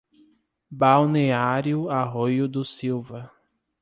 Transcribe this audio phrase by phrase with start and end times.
[0.71, 3.31] Balneário Arroio do Silva